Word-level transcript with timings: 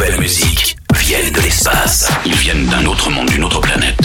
nouvelle 0.00 0.20
musique 0.20 0.78
viennent 0.94 1.30
de 1.30 1.40
l'espace. 1.40 2.08
Ils 2.24 2.34
viennent 2.34 2.64
d'un 2.66 2.86
autre 2.86 3.10
monde, 3.10 3.28
d'une 3.28 3.44
autre 3.44 3.60
planète. 3.60 3.98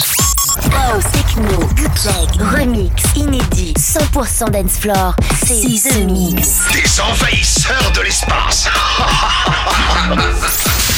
House, 0.70 1.04
techno, 1.10 1.58
bootleg, 1.58 2.28
remix, 2.54 3.02
inédit, 3.14 3.72
100% 3.78 4.50
dance 4.50 4.78
floor, 4.78 5.16
c'est 5.42 5.62
The 5.88 6.04
Mix. 6.04 6.60
Des 6.74 7.00
envahisseurs 7.00 7.92
de 7.92 8.02
l'espace. 8.02 8.68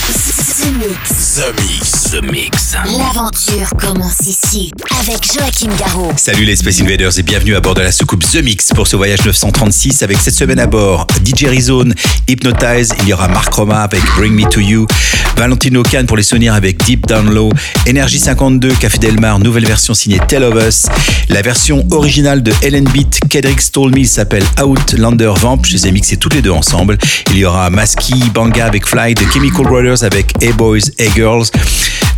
The 0.58 0.72
Mix. 0.76 1.36
The 1.36 1.54
Mix. 1.62 2.10
The 2.10 2.32
Mix. 2.32 2.76
L'aventure 2.98 3.70
commence 3.80 4.26
ici 4.26 4.72
avec 5.00 5.18
Joachim 5.32 5.70
Garraud. 5.78 6.12
Salut 6.16 6.44
les 6.44 6.56
Space 6.56 6.80
Invaders 6.80 7.16
et 7.16 7.22
bienvenue 7.22 7.54
à 7.54 7.60
bord 7.60 7.74
de 7.74 7.82
la 7.82 7.92
soucoupe 7.92 8.24
The 8.28 8.42
Mix 8.42 8.70
pour 8.74 8.88
ce 8.88 8.96
voyage 8.96 9.24
936 9.24 10.02
avec 10.02 10.18
cette 10.18 10.34
semaine 10.34 10.58
à 10.58 10.66
bord 10.66 11.06
DJ 11.24 11.44
Rizone, 11.44 11.94
Hypnotize, 12.26 12.92
il 13.02 13.08
y 13.08 13.12
aura 13.12 13.28
Mark 13.28 13.54
Roma 13.54 13.82
avec 13.82 14.02
Bring 14.16 14.32
Me 14.32 14.48
To 14.48 14.58
You, 14.58 14.88
Valentino 15.36 15.84
Khan 15.84 16.04
pour 16.08 16.16
les 16.16 16.24
souvenirs 16.24 16.54
avec 16.54 16.82
Deep 16.84 17.06
Down 17.06 17.32
Low, 17.32 17.50
Energy 17.88 18.18
52, 18.18 18.72
Café 18.80 18.98
Delmar, 18.98 19.38
nouvelle 19.38 19.66
version 19.66 19.94
signée 19.94 20.18
Tell 20.26 20.42
of 20.42 20.54
Us, 20.60 20.86
la 21.28 21.42
version 21.42 21.86
originale 21.92 22.42
de 22.42 22.52
Ellen 22.62 22.88
Beat, 22.88 23.20
Kedrick 23.30 23.60
Stole 23.60 23.94
Me 23.94 24.02
s'appelle 24.02 24.44
Outlander 24.60 25.32
Vamp, 25.36 25.60
je 25.64 25.74
les 25.74 25.86
ai 25.86 25.92
mixés 25.92 26.16
toutes 26.16 26.34
les 26.34 26.42
deux 26.42 26.50
ensemble, 26.50 26.98
il 27.30 27.38
y 27.38 27.44
aura 27.44 27.70
Maski, 27.70 28.24
Banga 28.34 28.66
avec 28.66 28.86
Fly, 28.86 29.14
The 29.14 29.32
Chemical 29.32 29.66
Brothers 29.66 30.02
avec 30.02 30.32
Hey 30.48 30.54
Boys, 30.54 30.90
Hey 30.96 31.10
Girls, 31.14 31.50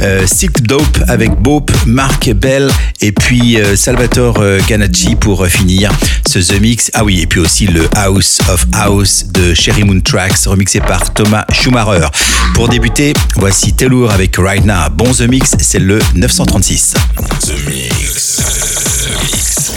euh, 0.01 0.25
Silk 0.25 0.63
Dope 0.63 1.03
avec 1.09 1.33
Bope, 1.43 1.73
Mark 1.85 2.31
Bell 2.33 2.71
et 3.01 3.11
puis 3.11 3.59
euh, 3.59 3.75
Salvatore 3.75 4.37
euh, 4.39 4.61
Ganacci 4.69 5.17
pour 5.17 5.43
euh, 5.43 5.49
finir 5.49 5.91
ce 6.29 6.39
The 6.39 6.61
Mix. 6.61 6.93
Ah 6.95 7.03
oui, 7.03 7.23
et 7.23 7.27
puis 7.27 7.41
aussi 7.41 7.67
le 7.67 7.89
House 7.97 8.39
of 8.49 8.67
House 8.73 9.25
de 9.33 9.53
Sherry 9.53 9.83
Moon 9.83 10.01
Tracks 10.01 10.45
remixé 10.47 10.79
par 10.79 11.13
Thomas 11.13 11.45
Schumacher. 11.51 12.07
Pour 12.55 12.69
débuter, 12.69 13.15
voici 13.35 13.73
Telour 13.73 14.13
avec 14.13 14.37
Right 14.37 14.65
Now. 14.65 14.91
Bon 14.95 15.13
The 15.13 15.23
Mix, 15.23 15.57
c'est 15.59 15.81
le 15.81 15.99
936. 16.15 16.95
The 17.41 17.69
Mix. 17.69 18.43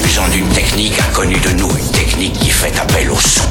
Usant 0.06 0.30
d'une 0.31 0.48
technique 0.50 0.94
inconnue 1.09 1.40
de 1.40 1.58
nous, 1.58 1.72
une 1.72 1.92
technique 1.92 2.34
qui 2.34 2.52
fait 2.52 2.78
appel 2.80 3.09
au 3.09 3.18
son. 3.20 3.50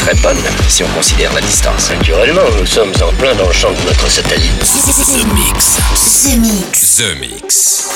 Très 0.00 0.14
bonne 0.14 0.38
si 0.68 0.82
on 0.82 0.88
considère 0.88 1.32
la 1.34 1.40
distance. 1.40 1.90
Naturellement, 1.90 2.48
nous 2.58 2.66
sommes 2.66 2.92
en 3.02 3.12
plein 3.14 3.34
dans 3.34 3.46
le 3.46 3.52
champ 3.52 3.70
de 3.70 3.86
notre 3.86 4.08
satellite. 4.08 4.58
The 4.60 5.26
Mix. 5.34 5.76
The 6.24 6.38
Mix. 6.38 6.96
The 6.96 7.20
Mix. 7.20 7.89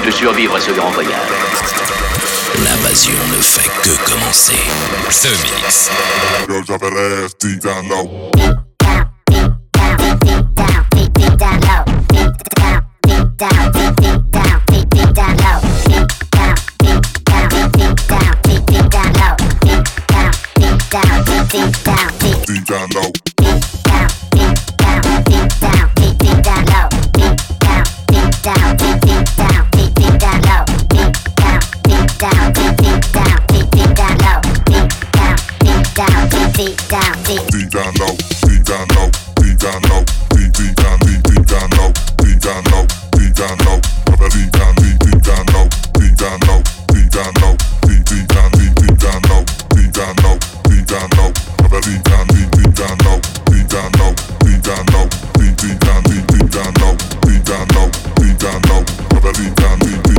de 0.00 0.10
survivre 0.10 0.56
à 0.56 0.60
ce 0.60 0.72
grand 0.72 0.90
voyage. 0.90 1.12
L'invasion 2.64 3.14
ne 3.34 3.40
fait 3.40 3.70
que 3.82 4.10
commencer. 4.10 4.56
Ce 5.10 5.28
mix. 5.28 5.90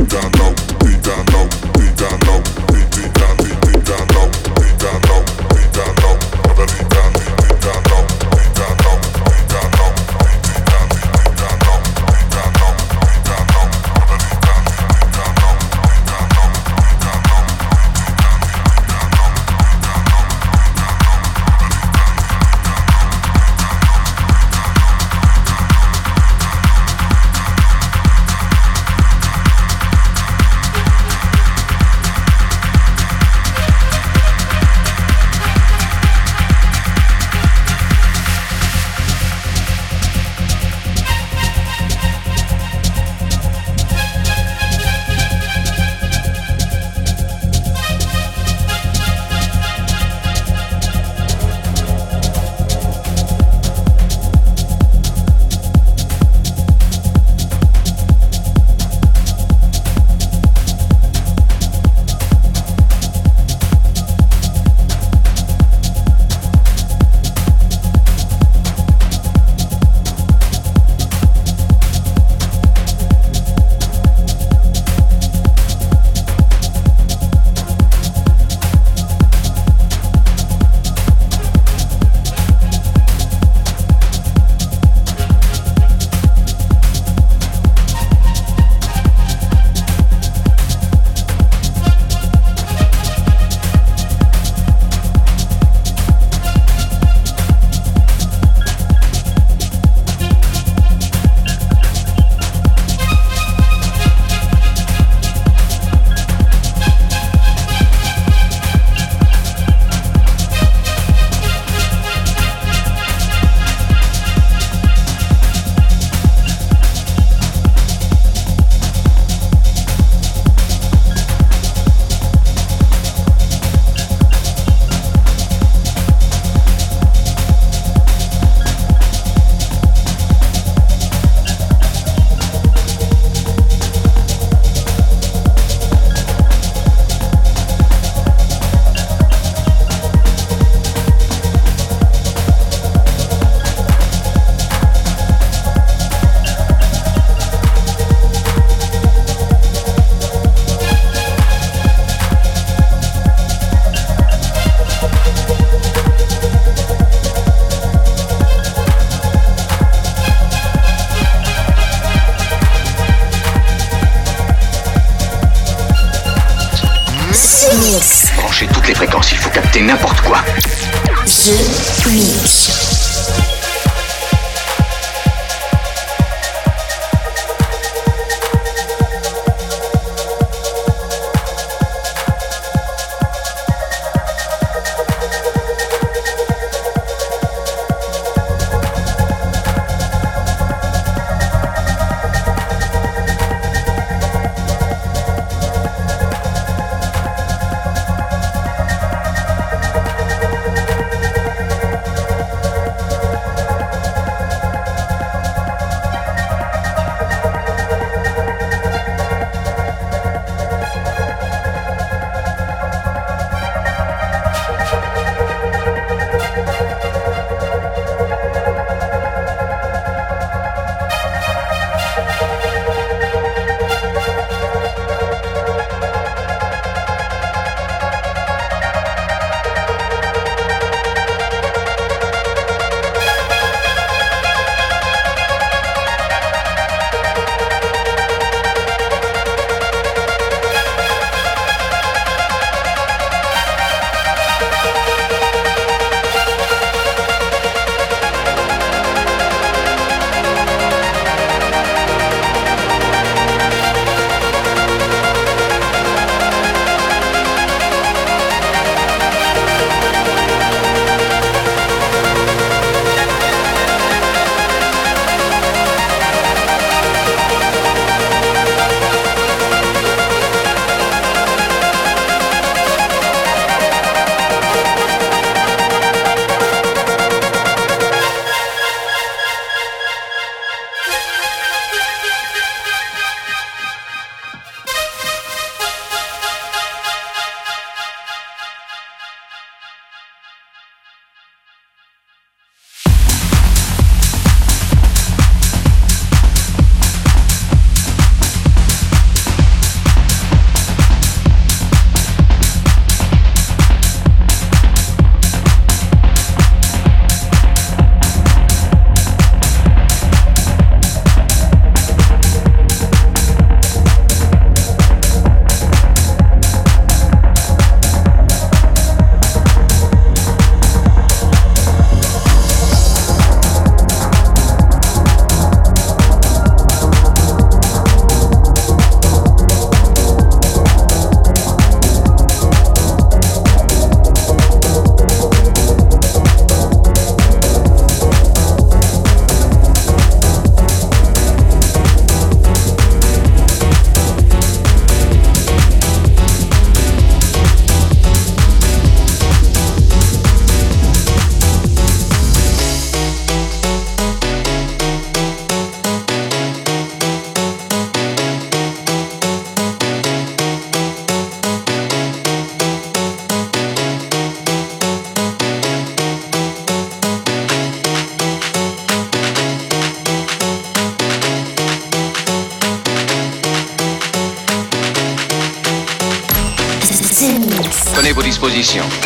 down 0.08 0.32
low, 0.38 0.54
deep 0.80 1.02
down 1.02 1.26
low. 1.32 1.57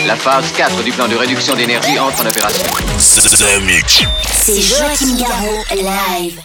La 0.06 0.16
phase 0.16 0.50
4 0.56 0.82
du 0.82 0.90
plan 0.90 1.06
de 1.06 1.14
réduction 1.14 1.54
d'énergie 1.54 1.96
entre 1.96 2.20
en 2.22 2.26
opération. 2.26 2.64
C'est 2.98 4.60
Joachim 4.60 5.16
Garraud, 5.16 5.64
live. 5.70 6.40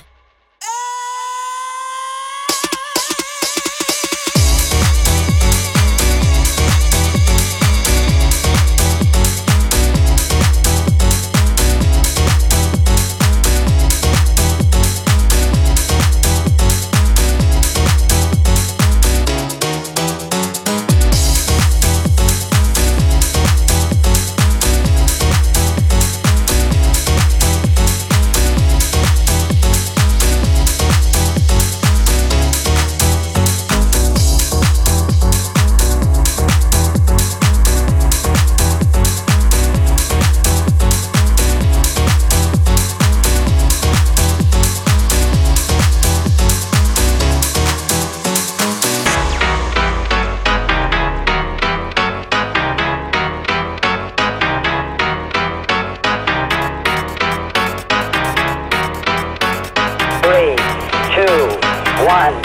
one, 62.07 62.41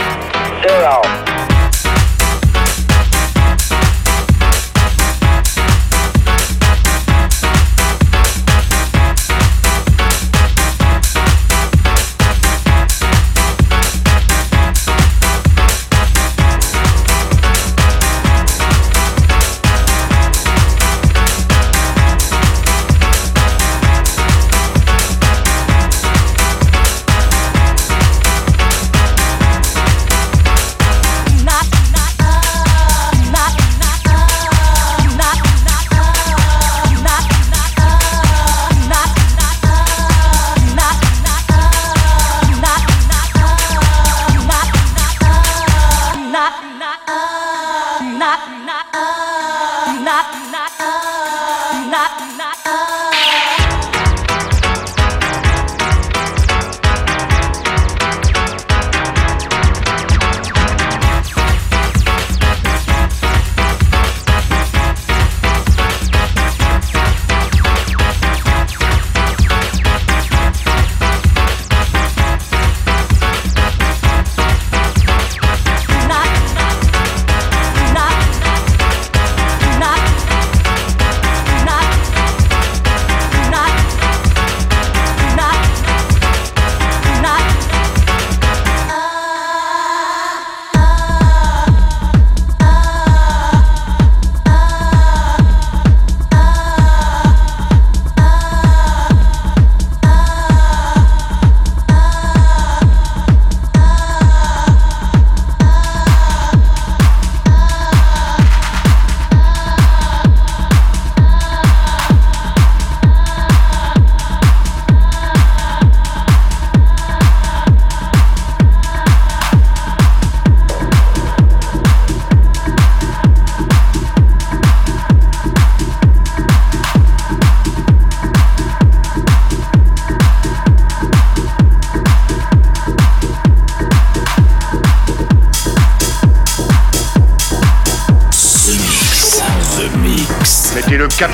zero. 0.67 1.22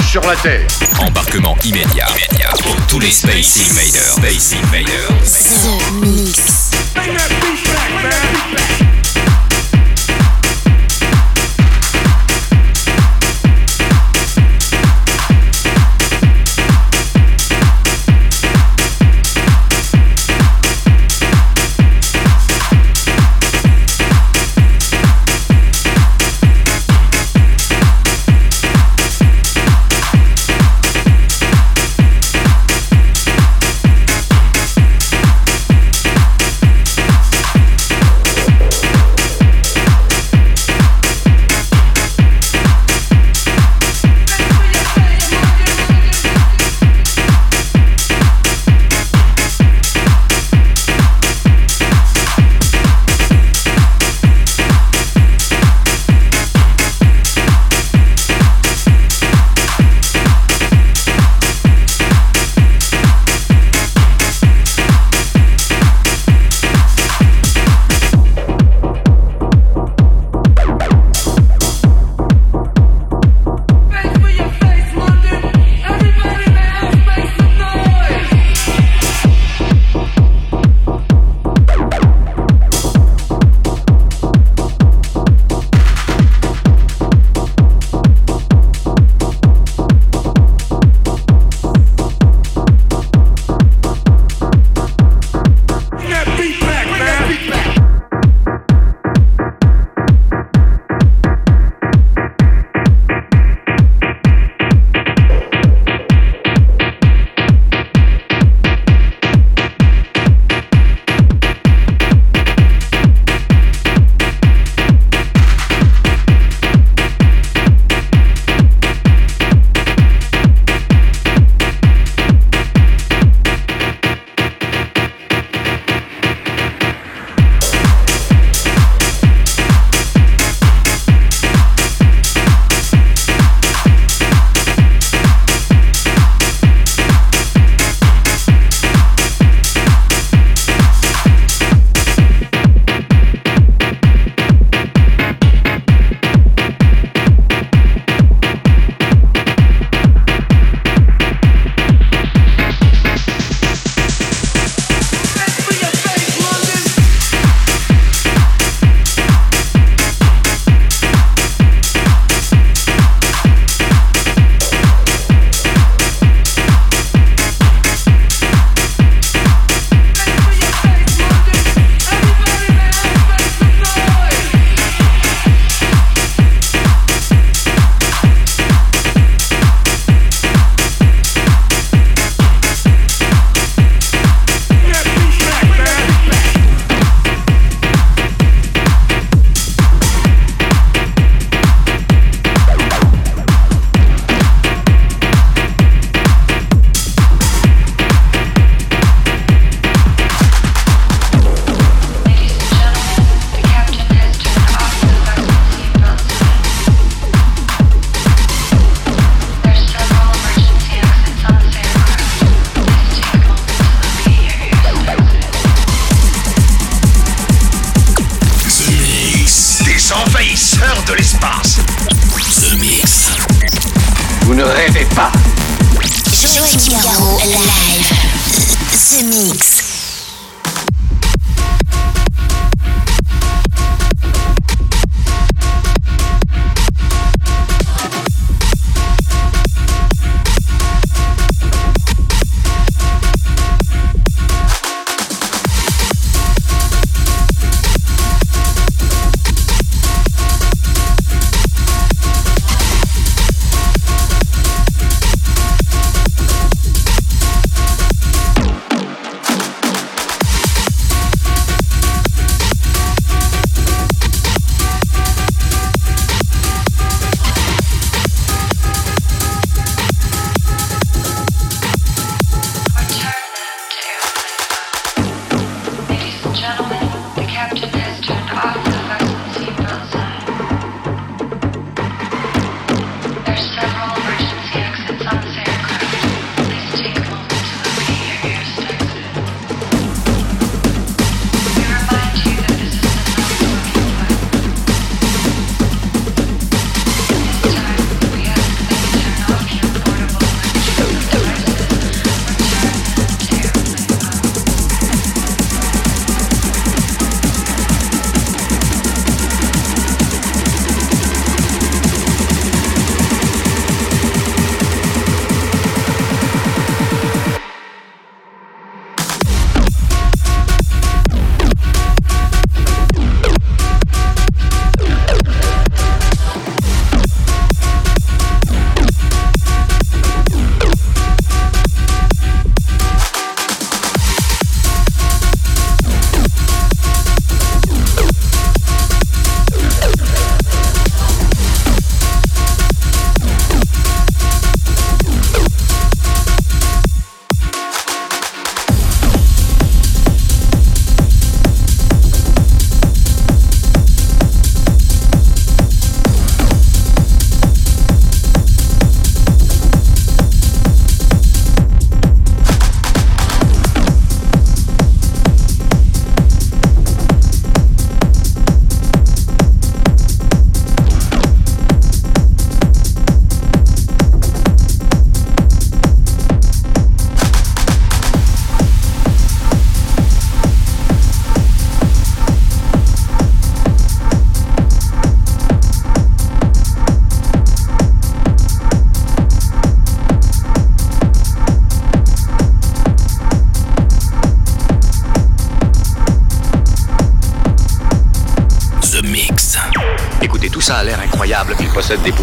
Sur 0.08 0.22
la 0.22 0.36
Terre. 0.36 0.66
Embarquement 1.00 1.54
immédiat, 1.64 2.06
immédiat 2.08 2.50
pour 2.62 2.74
tous 2.86 2.98
les 2.98 3.10
Space 3.10 3.58
Invaders. 3.70 4.14
Space 4.14 4.54
Invaders. 4.54 5.08
The 5.64 5.92
Mix. 6.00 6.70
Mix. 7.02 7.67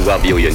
Warrior 0.06 0.52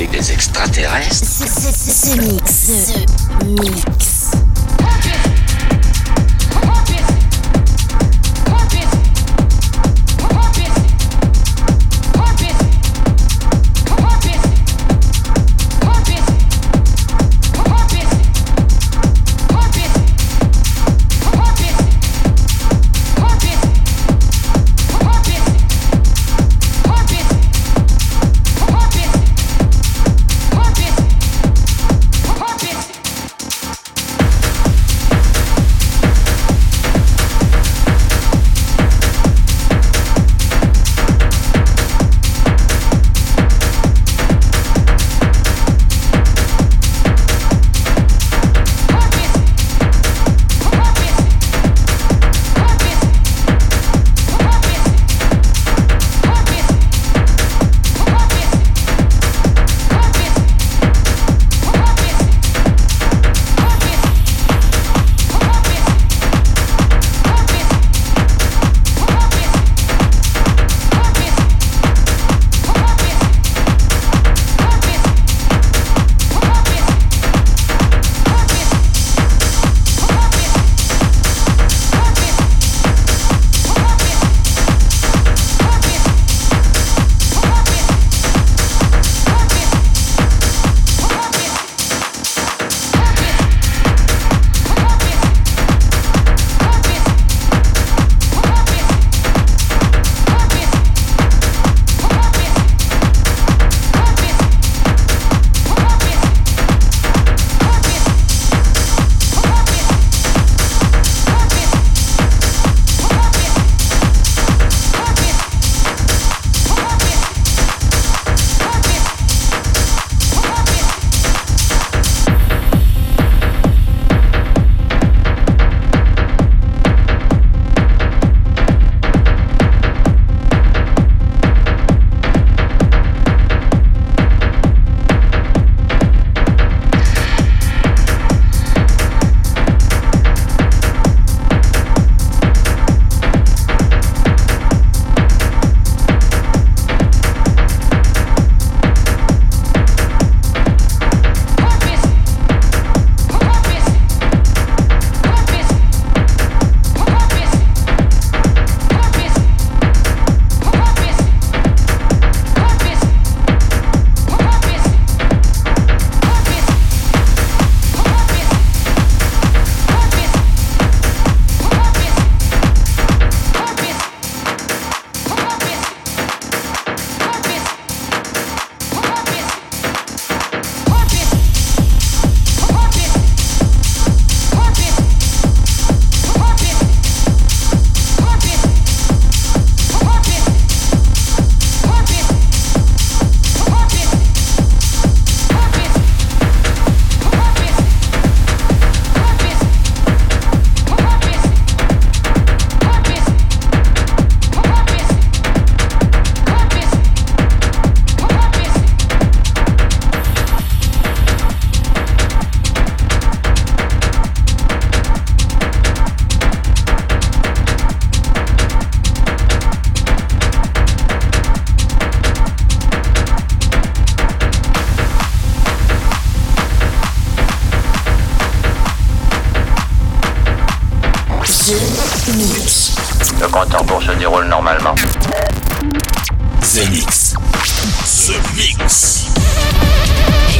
The 237.33 238.41
Mix. 238.57 240.59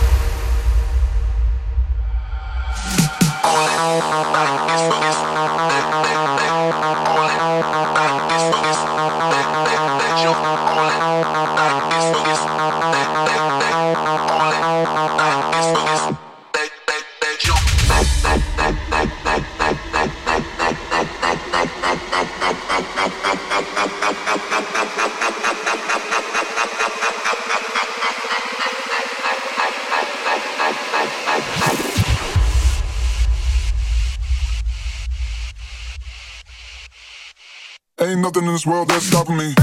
me. 39.31 39.60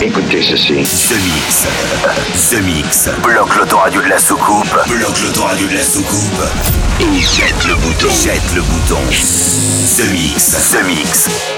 Écoutez 0.00 0.42
ceci. 0.42 0.74
The 0.84 1.14
Mix. 1.24 1.66
The 2.50 2.62
Mix. 2.62 3.08
Bloque 3.22 3.56
l'autoradio 3.56 4.02
de 4.02 4.08
la 4.08 4.18
soucoupe. 4.18 4.78
Bloque 4.88 5.20
l'autoradio 5.22 5.66
de 5.68 5.74
la 5.74 5.82
soucoupe. 5.82 6.42
Et 7.00 7.20
jette 7.20 7.64
le 7.66 7.74
bouton. 7.76 8.08
Jette 8.10 8.54
le 8.54 8.60
bouton. 8.60 9.00
The 9.08 10.10
Mix. 10.10 10.52
The 10.70 10.84
Mix. 10.84 11.57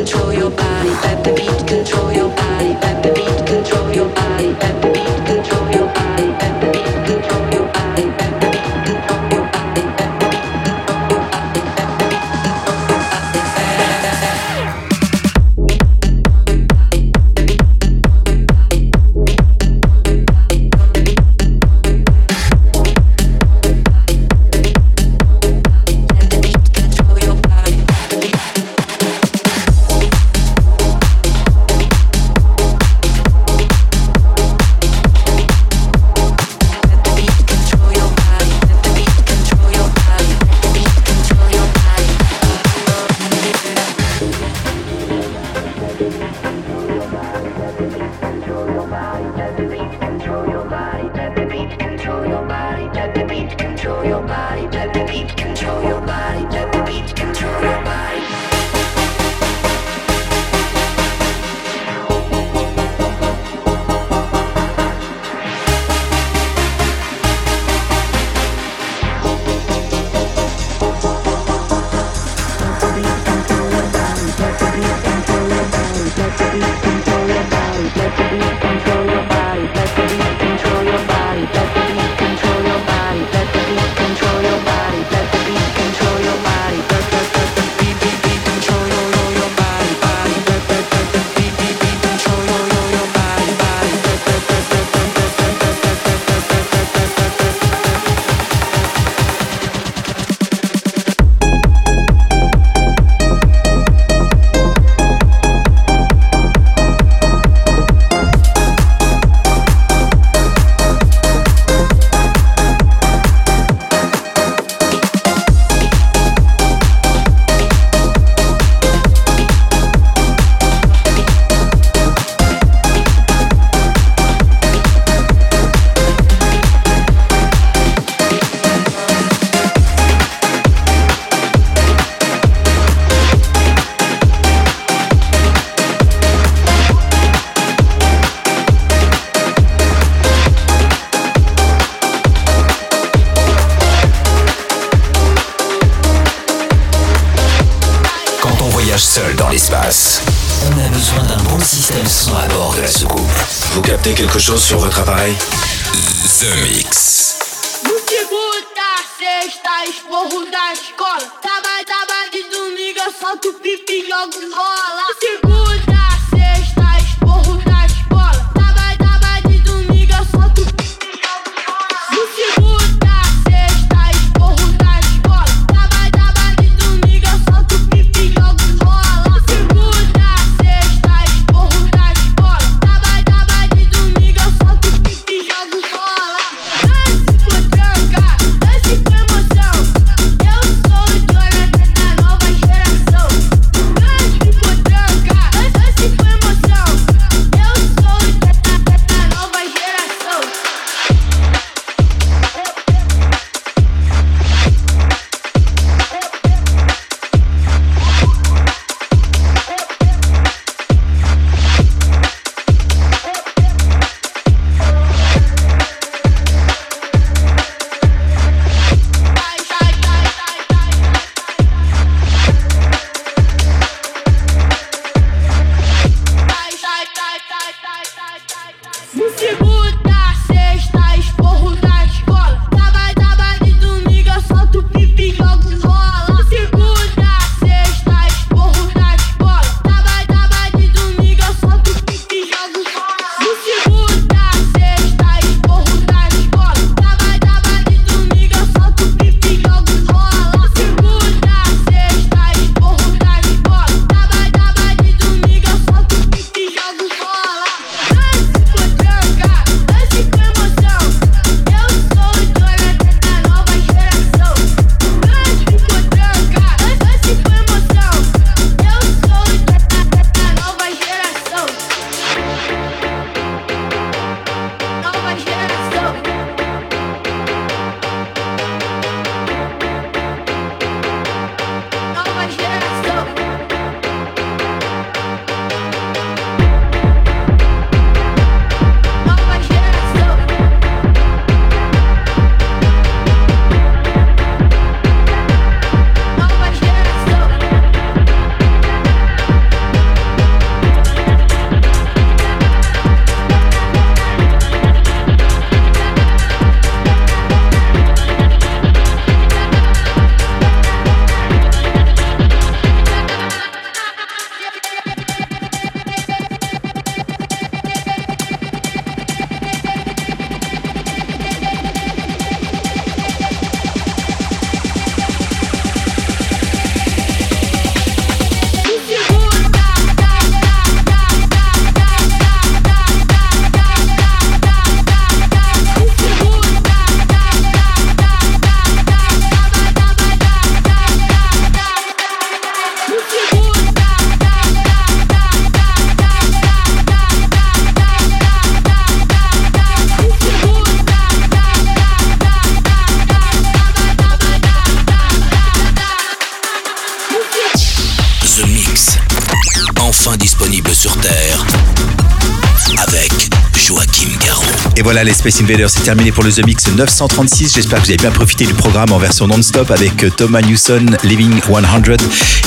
Space 365.41 365.61
Invaders, 365.61 365.89
c'est 365.89 366.03
terminé 366.03 366.31
pour 366.31 366.43
le 366.43 366.51
The 366.51 366.63
Mix 366.63 366.87
936. 366.95 367.73
J'espère 367.73 367.97
que 367.97 368.03
vous 368.03 368.11
avez 368.11 368.17
bien 368.17 368.29
profité 368.29 368.63
du 368.63 368.75
programme 368.75 369.11
en 369.11 369.17
version 369.17 369.47
non-stop 369.47 369.89
avec 369.89 370.23
Thomas 370.35 370.61
Newson, 370.61 371.03
Living 371.23 371.59
100. 371.63 372.13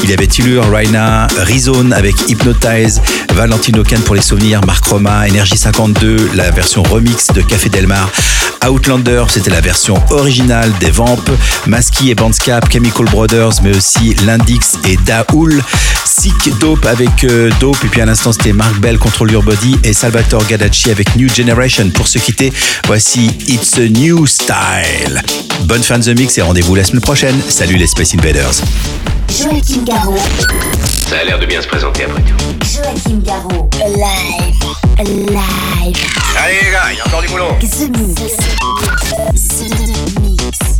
Il 0.02 0.10
y 0.10 0.12
avait 0.12 0.26
Tillur, 0.26 0.68
Raina, 0.68 1.28
Rizone 1.38 1.92
avec 1.92 2.28
Hypnotize, 2.28 3.00
Valentino 3.32 3.84
Khan 3.84 4.00
pour 4.04 4.16
les 4.16 4.22
souvenirs, 4.22 4.60
Marc 4.66 4.84
Roma, 4.86 5.24
Energy 5.28 5.56
52, 5.56 6.30
la 6.34 6.50
version 6.50 6.82
remix 6.82 7.28
de 7.28 7.42
Café 7.42 7.68
Delmar, 7.68 8.10
Outlander, 8.66 9.24
c'était 9.28 9.50
la 9.50 9.60
version 9.60 9.94
originale 10.10 10.72
des 10.80 10.90
Vamp, 10.90 11.22
Maski 11.66 12.10
et 12.10 12.14
Bandscap, 12.16 12.72
Chemical 12.72 13.06
Brothers, 13.06 13.62
mais 13.62 13.76
aussi 13.76 14.14
Lindix 14.24 14.78
et 14.88 14.96
Daoul, 14.96 15.62
Dope 16.60 16.86
avec 16.86 17.24
euh, 17.24 17.50
Dope, 17.60 17.76
et 17.84 17.88
puis 17.88 18.00
à 18.00 18.06
l'instant 18.06 18.32
c'était 18.32 18.52
Mark 18.52 18.78
Bell, 18.78 18.98
Control 18.98 19.30
Your 19.30 19.42
Body 19.42 19.76
et 19.84 19.92
Salvatore 19.92 20.46
Gadacci 20.46 20.90
avec 20.90 21.16
New 21.16 21.28
Generation. 21.28 21.90
Pour 21.90 22.08
se 22.08 22.18
quitter, 22.18 22.52
voici 22.86 23.26
It's 23.46 23.76
a 23.78 23.88
New 23.88 24.26
Style. 24.26 25.22
Bonne 25.64 25.82
fin 25.82 25.98
de 25.98 26.04
The 26.04 26.18
Mix 26.18 26.38
et 26.38 26.42
rendez-vous 26.42 26.74
la 26.74 26.84
semaine 26.84 27.02
prochaine. 27.02 27.38
Salut 27.48 27.76
les 27.76 27.86
Space 27.86 28.14
Invaders. 28.14 28.54
Joachim 29.28 29.84
Garraud. 29.84 30.16
Ça 31.08 31.18
a 31.18 31.24
l'air 31.24 31.38
de 31.38 31.46
bien 31.46 31.60
se 31.60 31.68
présenter 31.68 32.04
après 32.04 32.22
tout. 32.22 32.34
Joachim 32.62 33.20
Garraud. 33.22 33.68
Live. 33.86 34.54
Live. 34.98 35.96
Allez 36.42 36.54
les 36.64 36.70
gars, 36.70 36.92
il 36.92 36.96
y 36.96 37.00
a 37.00 37.06
encore 37.06 37.22
du 37.22 37.28
boulot. 37.28 37.56
The 37.60 37.90
Mix. 37.98 38.36
The 39.68 40.73